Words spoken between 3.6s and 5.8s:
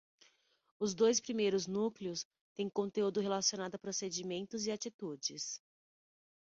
a procedimentos e atitudes.